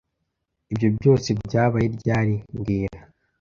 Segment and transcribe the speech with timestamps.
[0.71, 2.99] Ibyo byose byabaye ryari mbwira